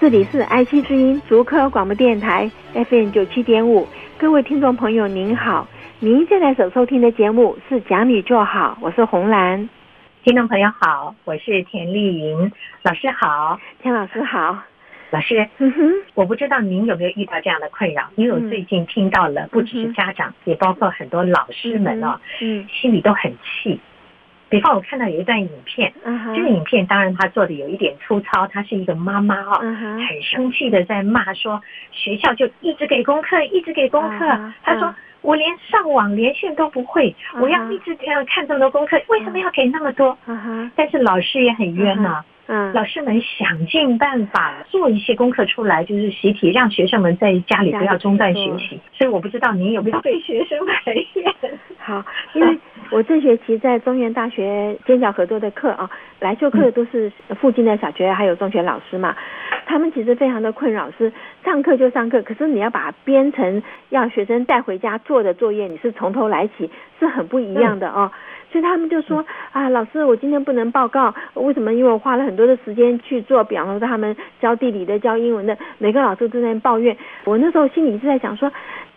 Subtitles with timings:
[0.00, 3.84] 这里是爱惜之音竹科广播电台 FM 九七点五，
[4.16, 5.66] 各位听众朋友您好，
[5.98, 9.68] 您现在所收听的节目是《讲理就好》，我是红兰。
[10.22, 12.52] 听众朋友好，我是田丽云
[12.84, 14.56] 老师好，田老师好。
[15.10, 18.04] 老师，嗯哼，我不知道您有没有遇到这样的困扰？
[18.14, 23.80] 因为我最近听到了，不只是家长，也包括很多老师们哦，嗯，心里都很气。
[24.48, 25.92] 比方我看到有一段影片，
[26.34, 31.60] 这个影片当然他做的有一点粗糙，他是一个妈妈哦，很生气的在骂说，
[31.92, 34.26] 学校就一直给功课，一直给功课。
[34.62, 40.16] 他说我连上网连线都不会，我要一直这样看这么多功课，为什么要给那么多？
[40.74, 42.24] 但是老师也很冤呐。
[42.50, 48.80] 嗯，老师们想尽办法做一些功课出来，就是习题，让学生们在家里不要中断学习。
[48.94, 50.72] 所以我不知道您有没有被学生埋
[51.12, 51.34] 怨？
[51.76, 52.02] 好，
[52.32, 52.58] 因为
[52.90, 59.14] 我这学期在中原大学尖角合作的课啊，来授课的都是附近的小学还有中学老师嘛，
[59.66, 61.12] 他们其实非常的困扰，是
[61.44, 68.10] 上课就上课，可是你要把编成要学生带回家做的作业，你是从头来起，是很不一样的哦。
[68.50, 71.74] 所以他们就说啊，老师，我今天不能报告，为什么？
[71.74, 76.96] 因为我花了很多的时间去做，比方说他们教地理的、教英文的，每个老师都在抱怨。
[77.24, 78.50] 我那时候心里是在想说，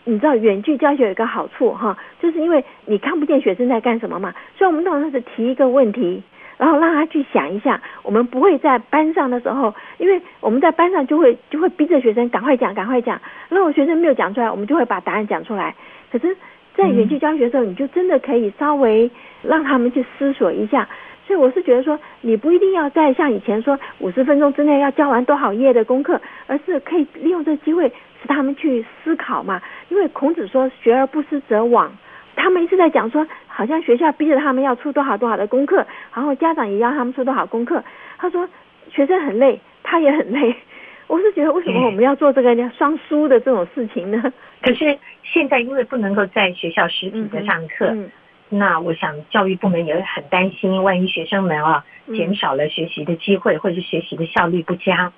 [0.04, 6.22] 你知道远距教学有一个好处哈，就是因为你看不见学生在干什么嘛，所以我们通常是提一个问题，
[6.58, 7.82] 然后让他去想一下。
[8.04, 15.76] 我们不会在班上的时候，因为我们在班上就会就会逼着学生赶快讲，赶快讲，然后学生没有讲出来，我们就会把答案讲出来。
[16.12, 16.36] 可是，
[16.76, 19.10] 在远距教学的时候，你就真的可以稍微。
[19.44, 20.88] 让他们去思索一下，
[21.26, 29.62] 所以我是觉得说，你不一定要再像以前说五十分钟之内要教完多少页的功课，而是可以利用这个机会使他们去思考嘛。
[29.90, 31.90] 因为孔子说“学而不思则罔”，
[32.36, 37.84] 他们一直在讲说，好像学校逼着他们要出多少多少的功课，然后家长也要他们出多少功课。
[38.18, 38.48] 他说
[38.90, 40.56] 学生很累，他也很累。
[41.08, 44.32] 我是觉得为什么我们要做这个双输的这种事情呢？
[44.62, 47.88] 可是现在因为不能够在学校实体的上课。
[47.88, 48.12] 嗯嗯
[48.54, 55.14] 那我想教育部门也会很担心，万一学生们啊减少了学习的机会，或者是学习的效率不佳，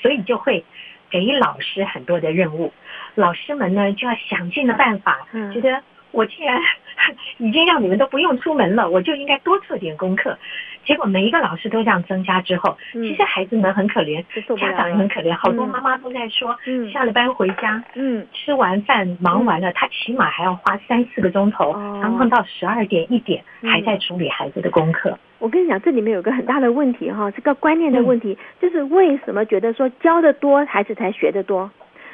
[0.00, 0.64] 所以就会
[1.10, 2.72] 给老师很多的任务，
[3.14, 6.60] 老师们呢就要想尽了办法，觉得我竟然
[7.38, 10.36] 已经让你们都不用出门了，我就应该多做点功课。
[10.84, 14.24] 结果每一个老师都这样增加之后，其实孩子们很可怜，
[14.56, 15.34] 家长也很可怜。
[15.36, 16.56] 好多妈妈都在说，
[16.92, 25.18] 下了班回家，嗯，吃完饭忙完了，他起码还要花三四个钟头，然后到十二点一点还在处理孩子的功课。
[25.40, 31.68] 我跟你讲，这里面有个很大的问题哈，这个观念的问题，就是为什么觉得说教的多，孩子才学的多？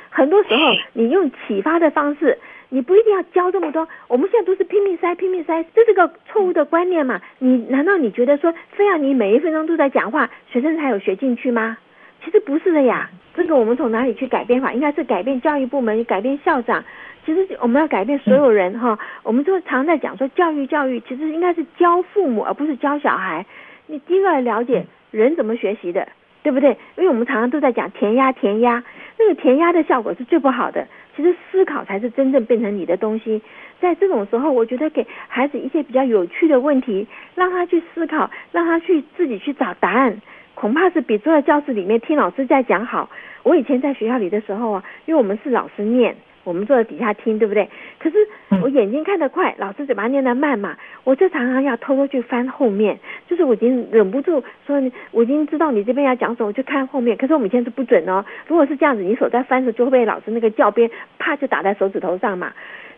[0.08, 0.60] 很多时候
[0.94, 2.38] 你用启发的方式。
[2.74, 7.20] 你不一定要教这么多，我们现在都是拼命塞，拼命塞，这是个错误的观念嘛？
[7.38, 11.76] 你难道你觉得说，非要你每一分钟都在讲话，学生才有学进去吗？
[12.24, 13.10] 其实不是的呀。
[13.34, 14.72] 这个我们从哪里去改变法？
[14.72, 16.82] 应该是改变教育部门，改变校长。
[17.26, 18.98] 其实我们要改变所有人哈。
[19.22, 23.44] 我们就常在讲说，教育教育其实应该是教父母，而不是教小孩。
[23.86, 26.08] 你第一个来了解人怎么学习的，
[26.42, 26.70] 对不对？
[26.96, 28.82] 因为我们常常都在讲填鸭，填鸭，
[29.18, 30.88] 那个填鸭的效果是最不好的。
[31.16, 33.42] 其实思考才是真正变成你的东西。
[33.80, 40.20] 在这种时候，我觉得给孩子一些比较有趣的问题，让他去思考，让他去自己去找答案，
[40.54, 43.10] 恐怕是比坐在教室里面听老师在讲好。
[43.42, 46.16] 我以前在学校里的时候啊，因为我们是老师念。
[46.44, 47.68] 我们坐在底下听，对不对？
[47.98, 48.16] 可是
[48.62, 52.98] 我眼睛看得快，老师嘴巴念得慢嘛，我就常常要偷偷去翻后面，
[53.28, 54.82] 就是我已经忍不住说，
[55.12, 57.16] 我已经知道你这边要讲什么，我就看后面。
[57.16, 62.52] 可是我们以前是不准哦，如果是这样子，你手在翻的时候，就会被老师那个教鞭啪就打在手指头上嘛，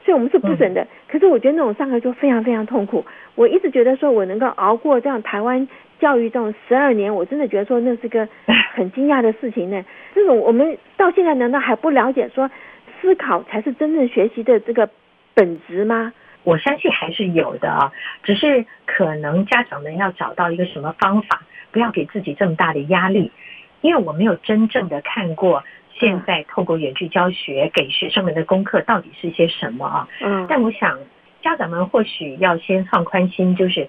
[0.05, 0.87] 所以我们是不准的。
[1.09, 3.05] 可是我觉得那种上课就非常非常痛苦。
[3.35, 5.69] 我一直觉得说我能够熬过这样台湾
[6.01, 8.29] 教育这种十二年，我真的觉得说那是个
[8.75, 9.85] 很惊讶的事情呢。
[10.15, 12.51] 这种我们到现在难道还不了解说？
[13.05, 14.89] 思考才是真正学习的这个
[15.35, 16.11] 本质吗？
[16.43, 17.93] 我相信还是有的啊，
[18.23, 23.31] 只是可能家长们要找到一个什么方法，不要给自己这么大的压力。
[23.83, 25.63] 因为我没有真正的看过
[25.93, 30.09] 现在透过远距教学给学生们的功课到底是些什么啊。
[30.23, 30.99] 嗯，但我想
[31.43, 33.87] 家长们或许要先放宽心，就是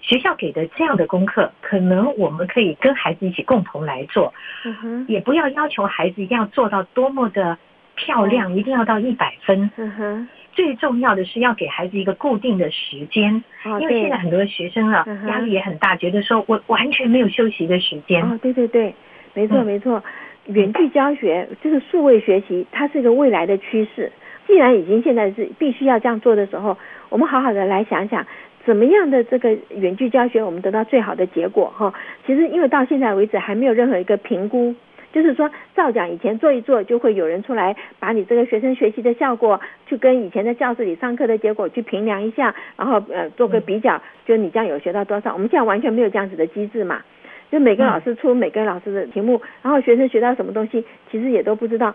[0.00, 4.34] 学校给的这样的功课，可能我们可以跟孩子一起共同来做。
[4.64, 7.56] 嗯哼，也不要要求孩子一定要做到多么的。
[7.98, 9.70] 漂亮，一定要到一百分。
[9.76, 10.28] 嗯哼。
[10.52, 13.44] 最重要的是要给孩子一个固定的时间，
[13.80, 18.24] 因为现在很多学生啊压力也很大，觉得说我完全没有休息的时间。
[18.24, 18.92] 哦，对对对，
[19.34, 20.02] 没错没错。
[20.46, 24.10] 远距教学就是数位学习，它是一个未来的趋势。
[24.48, 26.76] 既然已经现在是必须要这样做的时候，
[27.08, 28.26] 我们好好的来想想，
[28.64, 31.94] 怎么样的这个远距教学我们得到最好的结果哈。
[32.26, 34.74] 其实因为到现在为止还没有任何一个评估。
[35.12, 45.32] 就是说，照讲以前做一做，就会有人出来把你这个学生学习的效果，去跟以前在教室里上课的结果去评量一下，然后呃做个比较，就你这样有学到多少？
[45.32, 47.02] 我们现在完全没有这样子的机制嘛，
[47.50, 51.94] 就每个老师出每个老师的题目，然后学生学到什么东西，其实也都不知道。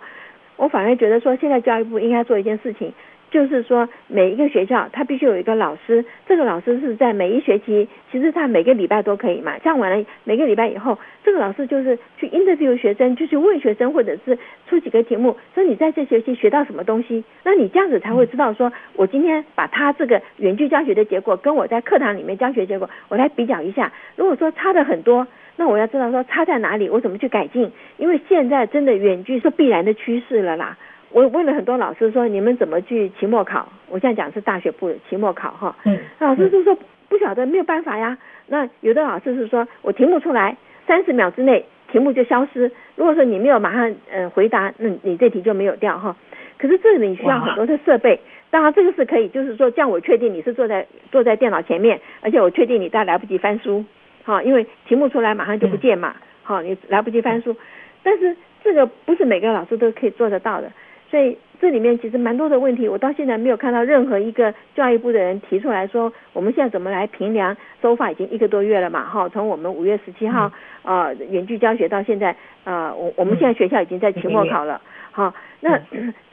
[0.55, 2.93] 我反而觉得说，现在教育部应该做一件事情。
[3.33, 9.57] 就是说，每一个学校他必须有一个老师，这个老师是在每一学期，其实他每个礼拜都可以嘛。
[9.57, 14.37] 上完了每个礼拜以后，这个老师就是去 interview 学生，就去问学生，或者是
[14.69, 17.23] 出几个题目，说你在这学期学到什么东西。
[17.43, 23.91] 那你这样子才会知道，说我今天把他这个远距教学的结果跟我在课堂里面教学结果，我来比较一下。
[24.15, 25.25] 如果说差的很多，
[25.55, 27.71] 那我要知道说差在哪里，我怎么去改进？
[27.97, 30.77] 因为现在真的远距是必然的趋势了啦。
[31.13, 33.71] 我问了很多老师说，你们怎么去期末考？
[33.87, 35.75] 我现在讲是大学部的期末考哈。
[35.85, 35.97] 嗯。
[36.19, 36.75] 老师就说
[37.07, 38.17] 不晓得，没有办法呀。
[38.47, 40.57] 那有的老师是说我题目出来，
[40.87, 42.71] 三十秒之内题目就消失。
[42.95, 46.15] 如果说你没有马上嗯回答，那你这题就没有掉哈。
[46.57, 48.19] 可是这里你需要很多的设备。
[48.49, 53.85] 当然这个是可以，就是说这样我确定你是坐在坐在电脑前面，而且我确定你大来不及翻书，
[54.23, 57.55] 哈，因为题目出来马上就不见嘛，好，你来不及翻书。
[58.01, 60.71] 但是这个不是每个老师都可以做得到的。
[61.13, 70.51] 所以这里面其实蛮多的问题，我到现在没有看到任何一个教育部的人提出来说，我们现在怎么来评量手法已经一个多月了嘛，哈，从我们五月十七号
[70.81, 74.81] 啊远距教学到现在啊，我我们现在学校已经在期末考了，
[75.11, 75.79] 好，那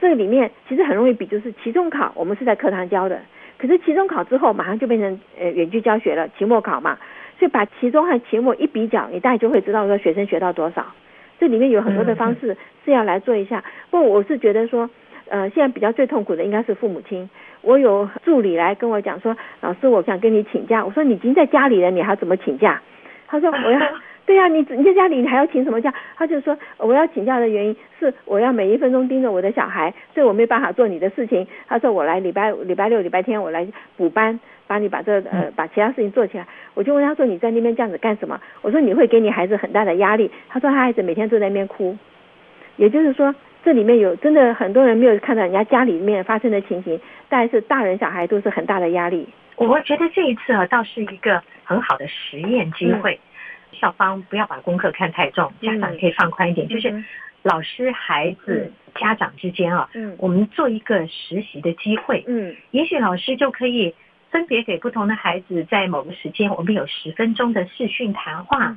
[0.01, 3.21] 这里面其实很容易比，就是期中考我们是在课堂教的，
[3.59, 6.97] 可是期中考之后马上就变成呃远距教学了，期末考嘛，
[7.39, 10.87] 所以把期中和期末一比较，你大概就会知道说学生学到多少。
[11.41, 12.55] 这里面有很多的方式
[12.85, 14.89] 是要来做一下，不过我是觉得说，
[15.31, 17.31] 呃，现在比较最痛苦的应该是父母亲。
[17.63, 20.85] 我有助理来跟我讲说，老师，我想跟你请假。
[20.85, 22.83] 我说你已经在家里了，你还怎么请假？
[23.27, 23.81] 他说我要，
[24.31, 25.93] 对呀，你你在家里你还要请什么假？
[26.17, 31.45] 他就说我要请假的原因是我要每一分钟盯着我的小孩，所以我没办法做你的事情。
[31.67, 33.67] 他说我来礼拜礼拜六礼拜天我来
[33.97, 34.39] 补班。
[34.69, 38.41] 把你把这呃把其他事情做起来，我就问他说，你在那边这样子干什么？
[38.63, 40.31] 我说你会给你孩子很大的压力。
[40.49, 41.99] 他说他孩子每天都在那边哭，
[42.77, 43.35] 也就是说
[43.65, 49.29] 这里面有真的很多人没有看到人家家里面发生的情形，但是大人小孩都是很大的压力。
[49.57, 53.19] 我觉得这一次啊倒是一个很好的实验机会，嗯、
[53.73, 57.05] 校方不要把功课看太重，家长可以放宽一点，嗯、就是
[57.43, 63.95] 老师孩子、嗯、家长之间啊，嗯，我们做一个实习的机会，嗯，也许老师就可以。
[64.31, 68.77] 分别给不同的孩子，在某个时间，我们有十分钟的视讯谈话。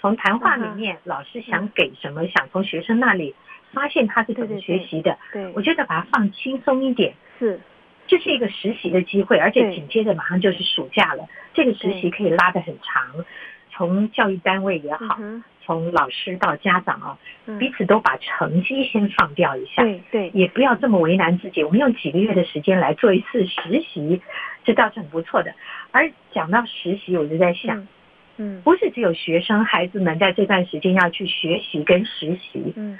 [0.00, 3.34] 从谈话里面，老师想给什么，想从学生那里
[3.74, 5.18] 发现他是怎么学习的。
[5.30, 7.60] 对，我觉得把它放轻松一点，是，
[8.06, 13.26] 这是一个实习的机会，而且紧接着马上就是暑假了，这个实习可以拉得很长，
[13.74, 15.18] 从教育单位也好。
[15.66, 17.16] 从老师到家长啊，
[17.58, 21.64] 彼此都把成绩先放掉一下，对对，也不要这么为难自己。
[21.64, 24.20] 我们用几个月的时间来做一次实习，
[24.62, 25.54] 这倒是很不错的。
[25.90, 27.88] 而讲到实习，我就在想，
[28.36, 32.98] 嗯，不是只有学生孩子们在这段时间要去学习跟实习，嗯，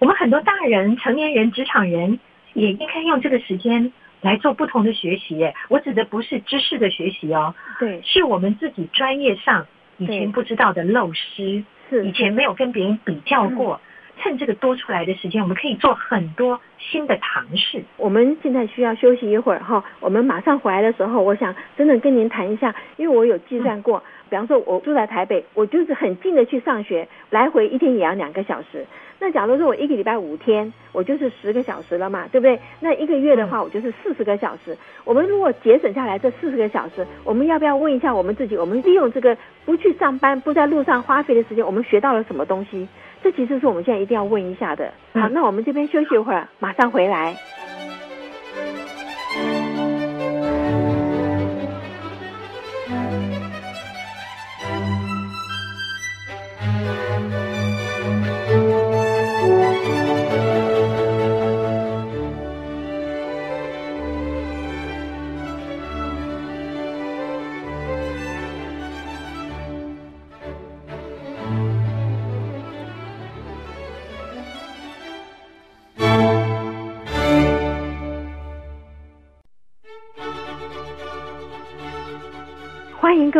[0.00, 2.18] 我们很多大人、成年人、职场人
[2.54, 5.48] 也应该用这个时间来做不同的学习。
[5.68, 9.64] 我指的不是知识的学习哦，对，是我们自己专业上
[10.00, 11.64] 以前不知道的漏失。
[12.04, 13.80] 以前没有跟别人比较过，
[14.22, 17.82] 趁这个多出来的时间，我们可以做很多新的尝试。
[17.96, 24.02] 我们现在需要休息一会儿哈，我们马上回来的时候，我想真的跟您谈一下，因为我有计算过。
[24.28, 28.86] 比方说，我住在台北，我就是很近的去上学，来回一天也要两个小时。
[29.18, 32.58] 那假如说我一个礼拜五天，我就是十个小时了嘛，对不对？
[32.78, 34.76] 那一个月的话，我就是四十个小时。
[35.04, 38.56] 我们如果节省下来这四十个小时，我们要不要问一下我们自己？
[38.56, 42.86] 我们利用这个不去上班、不在路上花费的时间，我们学到了什么东西？
[43.22, 44.92] 这其实是我们现在一定要问一下的。
[45.12, 47.36] 好那我们这边休息一会儿马上回来。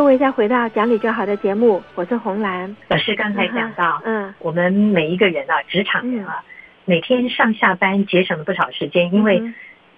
[0.01, 2.75] 各位再回到讲理就好的节目，我是红兰。
[2.89, 3.15] 老师。
[3.15, 6.43] 刚才讲到，嗯，我们每一个人啊，职场人啊，
[6.87, 9.43] 每天上下班节省了不少时间，因为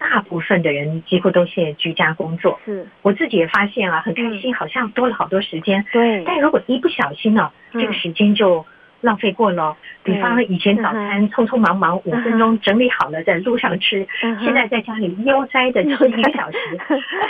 [0.01, 2.59] 大部分的人几乎都现在居家工作。
[2.65, 5.87] 是，我自己也发现啊，很开心，好像多了好多时间。
[5.93, 8.67] 对，但如果一不小心呢，这个时间就
[9.03, 9.77] 浪费过了。
[10.03, 14.05] 比方以前早餐匆匆忙忙五分钟整理好了，在路上吃，
[14.43, 16.59] 现在在家里悠哉的吃一个小时，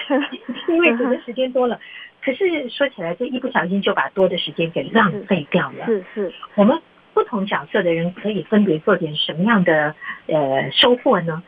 [0.73, 1.79] 因为煮的时间多了。
[2.25, 5.87] 可是说起来，这一不小心就把多的时间给浪费掉了。
[5.87, 6.79] 是是，我们
[7.13, 9.95] 不同角色的人可以分别做点什么样的
[10.29, 11.43] 呃收获呢？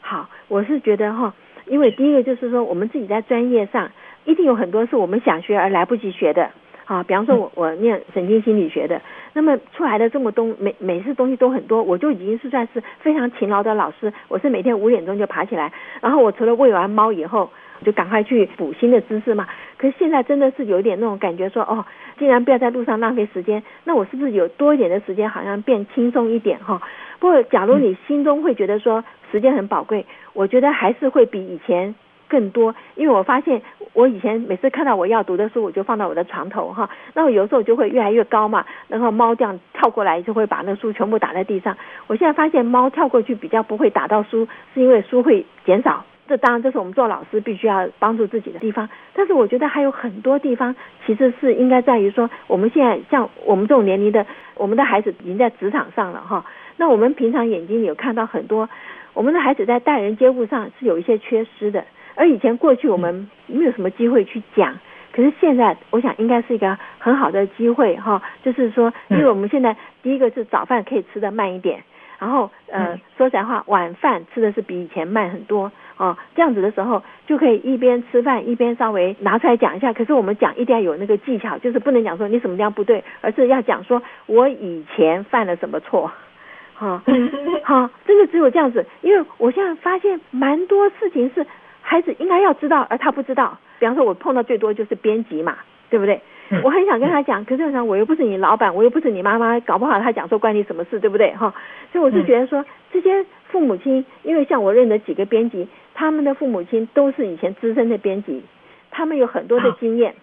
[0.00, 1.34] 好，我是觉得哈，
[1.66, 3.90] 因为第一个就是说，我们自己在专业上
[4.24, 6.50] 一定有很多是我们想学而来不及学的。
[6.84, 9.00] 啊，比方说我我念神经心理学的，
[9.32, 14.12] 那么出来的这么多每每次东西都很多，我就已经是算是非常勤劳的老师。
[14.26, 17.48] 我是每天五点钟就爬起来，然后我除了喂完猫以后，
[17.84, 19.46] 就赶快去补新的知识嘛。
[19.76, 21.84] 可是现在真的是有一点那种感觉说，哦，
[22.18, 26.80] 既然不要在路上浪费时间，那我是不是有多一点的时间，好像变轻松一点哈？
[27.18, 31.94] 不过假如你心中会觉得说时间很宝贵，我觉得还是会比以前。
[32.30, 33.60] 更多，因为我发现
[33.92, 41.76] 我以前每次看到我要读的书，我就放到我的床头哈，那我有时候就会越来越高嘛，然后猫这样跳过来就会把那书全部打在地上。
[42.06, 46.04] 我现在发现猫跳过去比较不会打到书，是因为书会减少。
[46.30, 56.44] 这当然这是我们做老师必须要帮助自己的地方，但是我觉得还有很多地方其实是应该在于说，我们现在像我们这种年龄的，我们的孩子已经在职场上了哈，
[56.76, 58.70] 那我们平常眼睛里有看到很多，
[59.12, 61.84] 我们的孩子在待人接物上是有一些缺失的。
[62.14, 64.78] 而以前过去我们没有什么机会去讲，
[65.12, 71.82] 可是现在我想应该是一个很好的机会哈，就是说，因为我们现在第一个是早饭可以吃的慢一点，
[72.20, 79.92] 然后呃说实在话，晚饭吃的是比以前慢很多哦，这样子的时候就可以一边吃饭一边稍微拿出来讲一下。
[79.92, 86.10] 可是我们讲一定要有那个技巧，就是不能讲说你什么地方不对，而是要讲说我以前犯了什么错，
[86.74, 87.02] 哈，
[87.64, 91.46] 好， 这个只有这样子，因为我现在发现蛮多事情是。
[91.82, 93.58] 孩子应该要知道，而他不知道。
[93.80, 95.56] 比方说，我碰到最多就是编辑嘛，
[95.88, 96.20] 对不对？
[96.62, 101.34] 我很想跟他讲，可是我想我又不是你老板，我又不是你妈妈，搞不好他讲说关你什么事，对不对？
[101.34, 101.52] 哈，
[101.90, 105.66] 所以我是觉得说，这些父母亲，因为像我认得几个编辑，
[106.00, 108.42] 他们的父母亲都是以前资深的编辑，
[108.90, 110.14] 他们有很多的经验。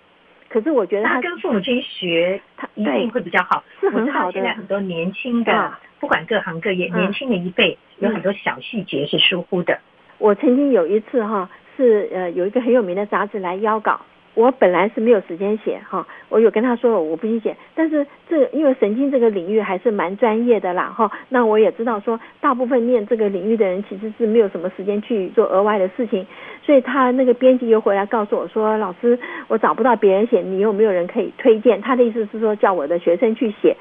[0.50, 4.32] 可是我觉得他，他跟父母亲学，他一定会比较好，是很好的。
[4.32, 9.80] 现在很多年轻的，不管各行各业，年轻的一辈有很多小细节是疏忽的。
[10.18, 14.02] 我曾经有一次哈，是呃有一个很有名的杂志来邀稿，
[14.38, 26.24] 我本来是没有时间写哈，我有跟他说我不去写，但是这因为神经这个领域还是蛮专业的啦哈，那我也知道说大部分念这个领域的人其实是没有什么时间去做额外的事情，
[26.62, 29.18] 所以他那个编辑又回来告诉我说，老师
[29.48, 31.82] 我找不到别人写，你有没有人可以推荐？
[31.82, 33.76] 他的意思是说叫我的学生去写，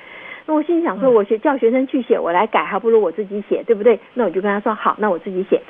[0.47, 4.01] 那我心里想说，我学叫学生去写，我来改还不如我自己写，对不对？
[4.15, 5.61] 那我就跟他说好，那我自己写。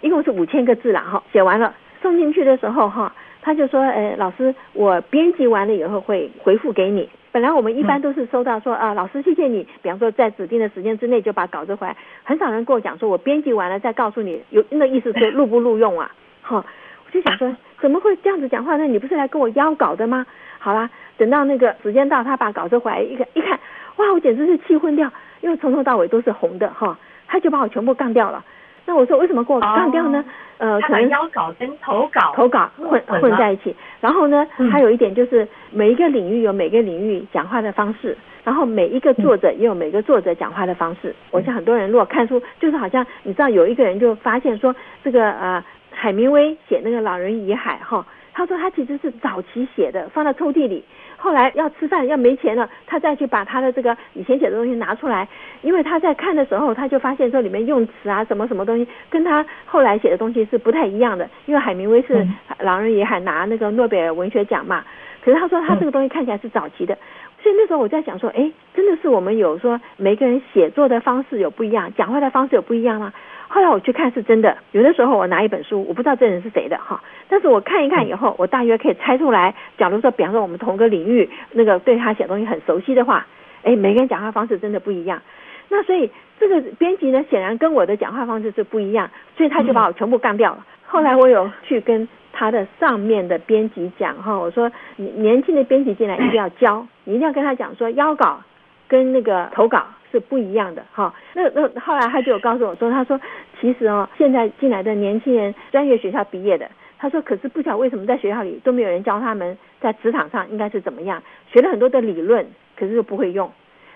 [0.00, 1.72] 一共是五千个字了哈，写完了
[2.02, 3.14] 送进去的时候哈，
[3.44, 7.06] 他就说，呃，老师，我编辑完了以后会回复给你。
[7.30, 16.10] 本来我们一般都是收到说啊，老师谢谢你，比方说在指定的时间之内就把稿子回来，很少人跟我讲说我编辑完了再告诉你，有那意思是录不录用啊？
[16.40, 16.64] 哈，
[17.04, 18.84] 我就想说怎么会这样子讲话呢？
[18.84, 20.24] 你不是来跟我邀稿的吗？
[20.58, 23.60] 好啦，等到那个时间到，他把稿子回来一看一看，
[23.96, 28.42] 哇，我简直是气昏掉，因为从头到尾都是红的哈，他就把我全部杠掉了。
[28.86, 30.24] 那我说为什么给我杠掉呢？
[30.58, 33.74] 哦、呃，可能邀稿跟投稿投稿混混在一起。
[34.00, 41.08] 然后呢，还、嗯、有一点就是每一个领域有每个领域讲话的方式，然后每一个作者也有每个作者讲话的方式。
[41.08, 50.84] 嗯、我想很多人如果看书，就是好像你知道有一个人就发现说，这个呃海明威写那个《老人与海》哈，他说他其实是早期写的，放到抽屉里。
[51.24, 55.26] 后来要吃饭要没钱了，他再去把他的这个以前写的东西拿出来，
[55.62, 61.26] 因为他在看的时候，他就发现说里面用词啊什么什么东西跟他后来写的东西是不太一样的。
[61.46, 62.14] 因为海明威是
[62.58, 64.84] 《狼人与海》拿那个诺贝尔文学奖嘛，
[65.24, 66.98] 可是他说他这个东西看起来是早期的，
[67.44, 73.12] 所以那时候我在想说，哎，真的是我们有说每个人写作的方式有不一样，讲话的方式有不一样吗？
[73.48, 79.54] 后来我去看是真的，有的时候我拿一本书，我不知道这人是谁的哈，但是我看一看以后，我大约可以猜出来。
[79.76, 83.26] 假如说，比方说我们同个领域，那个对他写东西很熟悉的话，
[83.62, 85.20] 哎，每个人讲话方式真的不一样。
[85.68, 86.10] 那所以
[86.40, 90.64] 这个编辑呢，显然跟我的讲话方式是不一样，所以他就把我全部干掉了。
[90.86, 98.42] 后来我有去跟他的上面的编辑讲哈，我说年轻的编辑进来一定要教， 你一定要跟他讲说邀稿
[98.88, 99.86] 跟那个投稿。
[100.12, 103.20] 是不一样的哈，那那后来他就有告诉我说，他说
[103.60, 111.20] 其实哦，现在进来的年轻人，专业学校毕业的，他说，可是不晓得为什么在学校里都没有人教他们在职场上应该是怎么样，
[111.52, 113.50] 学了很多的理论，可是又不会用。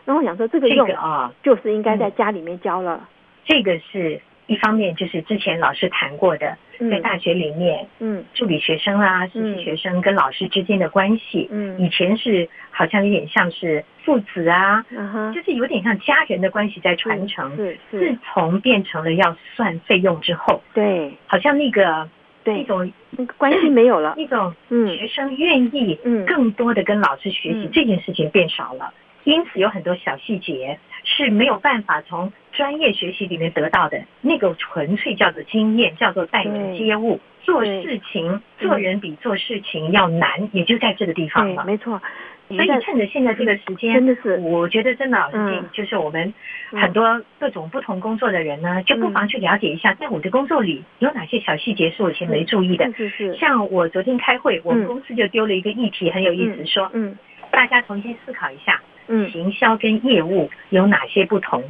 [0.07, 3.09] 那我想说，这个用啊，就是应该在家里面教了。
[3.45, 4.21] 这个是。
[4.49, 6.57] 一方面就是之前老师谈过的，
[6.90, 17.55] 在大学里面，嗯，助理学生啊，实习学生跟老师之间的关系，嗯，以前是好像有点像是父子啊，嗯，就是有点像家人的关系在传承。
[17.57, 18.00] 是是。
[18.00, 22.09] 自从变成了要算费用之后，对，好像那个
[22.43, 28.95] 对那种那个关系没有了，那种嗯，学生愿意嗯更多的跟老师学习这件事情变少了，
[29.25, 30.79] 因此有很多小细节。
[31.05, 41.65] 是没有办法从专业学习里面得到的，那个纯粹叫做经验，叫做待人接物，做事情，做人比做事情要难，也就在这个地方了。
[41.65, 42.03] 没错，
[42.49, 45.19] 所以趁着现在这个时间，真的是，我觉得真的
[45.73, 46.35] 就是我们
[46.73, 52.93] 很多各种不同工作的人呢，就不妨去了解一下，在我的工作里有哪些小细节是我以前没注意的。
[52.95, 53.35] 是是。
[53.37, 57.17] 像我昨天开会，我们公司就丢了一个议题，很有意思，说，嗯，
[57.51, 58.83] 大家重新思考一下。
[59.09, 61.62] 嗯，行销跟业务有哪些不同？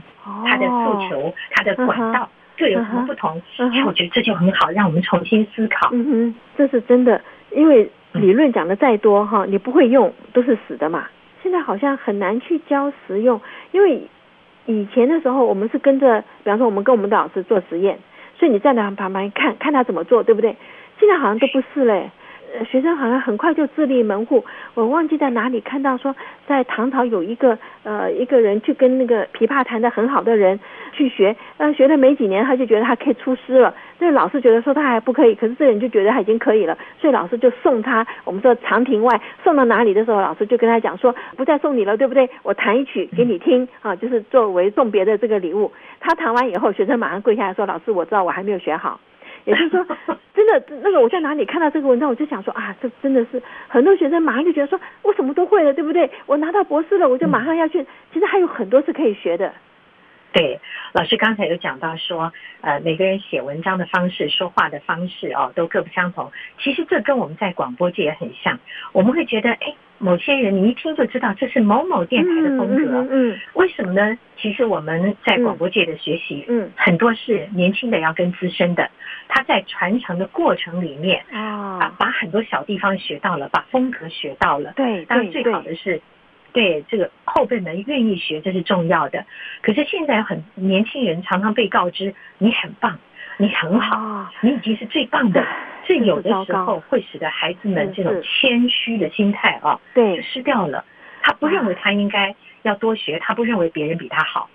[0.46, 2.28] 它的诉求、它的管道
[2.58, 3.40] 各有什么不同？
[3.72, 5.88] 哎，我觉得这就很好，让我们重新思考。
[5.92, 11.06] 嗯哼，这是真的，因为理论讲的再多哈，你不会用都是死的嘛。
[11.42, 13.40] 现在好像很难去教实用，
[13.72, 14.02] 因为
[14.66, 17.98] 以前的时候我们是跟着，比方说我们跟我们的老师做实验，
[18.38, 20.56] 所以你站在旁边看看他怎么做，对不对？
[20.98, 21.94] 现在好像都不是嘞。
[22.02, 22.10] 呃，
[22.70, 24.44] 学生好像很快就自立门户。
[24.74, 26.14] 我忘记在哪里看到说，
[26.46, 30.58] 在唐朝有一个呃一个人去跟那个琵琶弹得很好的人
[30.92, 33.74] 去学，呃，学了没几年，他就觉得他可以出师了。
[33.98, 38.06] 那老师觉得说他还不可以，可是这人就觉得他已经可以了，所以老师就送他。
[38.24, 42.28] 我们说长亭外送到哪里的时候，老师就跟他讲说，不再送你了，对不对？
[42.42, 45.70] 我弹一曲给你听啊，就是作为送别的这个礼物。
[46.00, 49.00] 他弹完以后，学生马上跪下来说，老师，我知道我还没有学好。
[49.48, 49.86] 也就是说，
[50.34, 56.10] 真的，那个我在哪里看到这个文章，我就想说啊，这真的是很多学生马上就觉得说，我什么都会了，对不对？
[56.26, 57.86] 我拿到博士了，我就马上要去。
[58.12, 59.50] 其实还有很多是可以学的。
[60.32, 60.60] 对，
[60.92, 62.30] 老师刚才有讲到说，
[62.60, 66.30] 呃，每个人写文章的方式、说话的方式哦，都各不相同。
[66.58, 68.58] 其实这跟我们在广播界也很像，
[68.92, 69.74] 我们会觉得，哎。
[69.98, 73.00] 某些人，你一听就知道这是某某电台的风格。
[73.00, 74.16] 嗯，嗯，为什么呢？
[74.40, 78.88] 其实我们在广播界的学习，嗯，很多是年轻的要跟资深的，
[79.26, 84.72] 他在传承的过程里面啊，把很多小地方学到了，把风格学到了。
[84.76, 86.00] 对，当然最好的是，
[86.52, 89.24] 对这个后辈们愿意学，这是重要的。
[89.62, 92.98] 可是现在很年轻人常常被告知你很棒。
[93.40, 95.46] 你很好，你已经是最棒的。
[95.86, 100.84] 这有的时候会使得孩子们这种谦虚的心态啊，对，就失掉了。
[101.22, 104.50] 他不认为他应该要多学，他不认为别人比他好。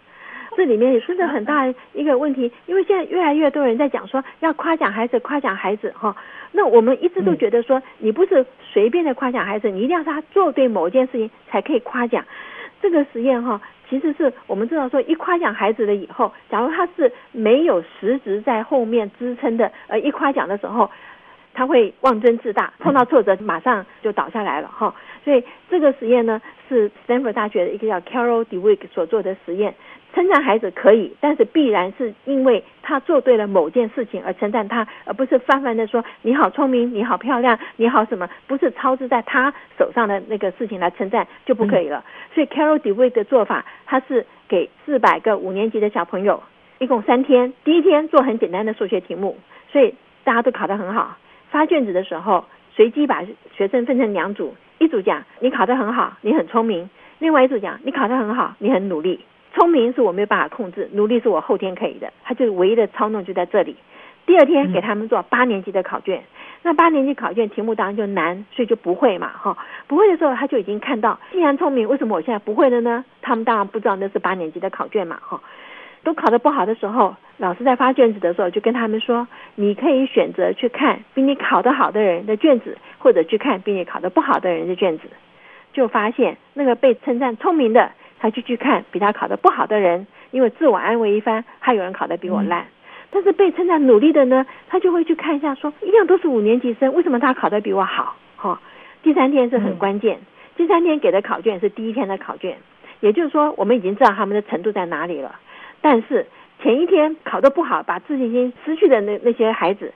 [0.57, 6.15] 这里面也真的很大一个问题，因为现在越来越多人在讲说要夸奖孩子，夸奖孩子哈。
[6.51, 12.23] 那我们一直都觉得说，你不是随便的夸奖孩子，你一定要是他做对某件事情才可以夸奖。
[12.81, 13.61] 这个实验哈。
[13.93, 20.89] 其实是我们知道说，一夸奖孩子了以后，假如他是没有实质在后面支撑的，呃一夸奖的时候，
[21.53, 24.93] 他会妄尊自大，碰到挫折马上就倒下来了哈。
[25.23, 29.73] 所以这个实验呢，是斯坦福大学的一个叫 Carol Dweck 所做的实验。
[30.13, 42.05] 称赞孩子可以，但是必然是因为他做对了某件事情而称赞他，而不是泛泛的说你好聪明、你好漂亮、你好什么，不是操之在他手上的那个事情来称赞就不可以了。
[42.31, 46.43] 所以 Carol Dweck 的做法，他是给四百个五年级的小朋友，
[46.77, 49.35] 一共三天，第一天做很简单的数学题目，
[49.71, 51.17] 所以大家都考得很好。
[51.53, 52.43] 发卷子的时候，
[52.75, 53.21] 随机把
[53.55, 56.89] 学生分成两组，一组讲你考得很好，你很聪明；
[57.19, 59.19] 另外一组讲你考得很好，你很努力。
[59.53, 62.11] 聪明是我没有办法控制，努力是我后天可以的。
[62.23, 63.75] 他就是唯一的操弄就在这里。
[64.25, 66.23] 第二天给他们做八年级的考卷，
[66.63, 69.55] 那八年级考卷题目当然就难，所以就不会嘛，哈。
[69.85, 73.05] 不会的时候他就已经看到，既然聪明，为什么我现在不会了呢？
[73.21, 75.39] 他们当然不知道那是八年级的考卷嘛，哈。
[76.03, 85.03] 都考得不好的时候，老师在发卷子的时候就跟他们说，你可以选择去看比你考得好的人的卷子，或者去看比你考得不好的人的卷子，
[85.71, 87.91] 就发现那个被称赞聪明的。
[88.19, 92.61] 他就去看比他考得不好的人，因为自我安慰一番，还有人考得比我烂。
[92.61, 92.71] 嗯、
[93.11, 98.15] 但是被称赞努力的呢，他就会去看一下说，说一样都是五年级生，为什么他考得比我好？
[98.37, 98.59] 哈、哦，
[99.01, 102.55] 第三天是很关键，嗯、第三天给的考卷是第一天的考卷，
[103.01, 105.35] 也就是说，我们已经知道他们的程度在哪里了。
[105.83, 106.25] 但是
[106.61, 109.93] 前一天考得不好，把自信心失去的那那些孩子，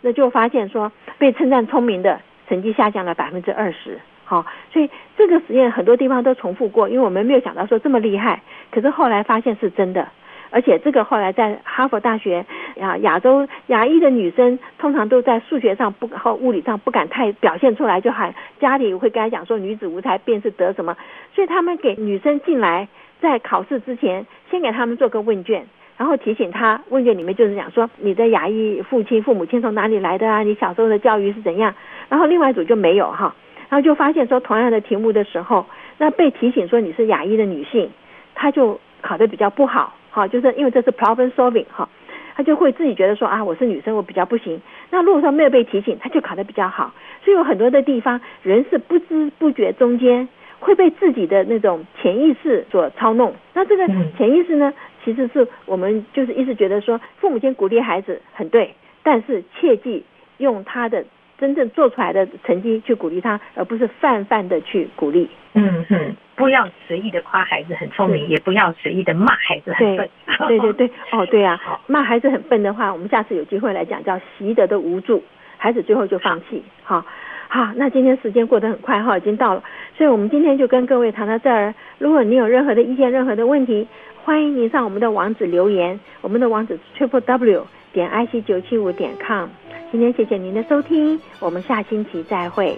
[0.00, 2.18] 那就发现说，被称赞聪明的
[2.48, 4.00] 成绩下降了百分之二十。
[4.24, 8.40] 好，所以这个实验很多地方都重复过，因为我们没有想到说这么厉害，
[8.72, 10.08] 可是后来发现是真的，
[10.50, 12.46] 而且这个后来在哈佛大学
[12.80, 20.96] 啊，亚洲亚裔的女生通常都在数学上不和物理上不敢太表现出来，就喊家里会跟他讲说女子无才便是德什么，
[21.34, 22.88] 所以他们给女生进来
[23.20, 31.74] 在考试之前，先给他们做个问卷，然后提醒他，问卷里面就是讲说你的牙医父亲父母亲从哪里来的啊，你小时候的教育是怎样，
[32.08, 33.34] 然后另外一组就没有哈，
[33.68, 35.66] 然后就发现说同样的题目的时候，
[35.98, 37.90] 那被提醒说你是牙医的女性，
[38.34, 39.94] 她就考得比较不好。
[40.10, 41.86] 好，就是因为这是 problem solving 哈，
[42.34, 44.58] 他就会自己觉得说啊，我是女生，我比较不行。
[44.90, 46.90] 那如果说没有被提醒，他就考得比较好。
[47.22, 50.26] 所以有很多的地方，人是不知不觉中间
[50.66, 53.32] 会被自己的那种潜意识所操弄。
[53.54, 53.86] 那这个
[54.18, 54.74] 潜意识呢，
[55.04, 58.74] 其实是我们就是一直觉得说，父母亲鼓励孩子很对，
[59.04, 60.04] 但是切记
[60.38, 61.04] 用他的
[61.38, 65.30] 真正做出来的成绩去鼓励他，而不是泛泛的去鼓励。
[65.54, 66.16] 嗯哼。
[66.36, 70.06] 不要随意的夸孩子很聪明，也不要随意的骂孩子很笨。
[70.48, 75.22] 对对对，哦对啊， 骂孩子很笨的话，我们下次有机会来讲叫习得的无助，
[75.56, 76.62] 孩子最后就放弃。
[76.82, 77.02] 好，
[77.48, 79.62] 好，那今天时间过得很快哈，已经到了，
[79.96, 81.74] 所以我们今天就跟各位谈到这儿。
[81.98, 83.86] 如果你有任何的意见、任何的问题，
[84.24, 89.48] 欢迎您上我们的网址留言，我们的网址 triple w 点 i c 九七五点 com。
[89.90, 92.76] 今天谢谢您的收听，我们下星期再会。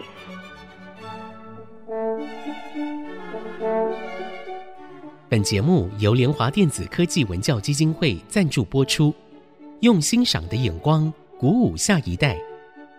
[5.31, 9.13] 本节目由联华电子科技文教基金会赞助播出，
[9.81, 12.37] 用欣赏的眼光鼓舞下一代。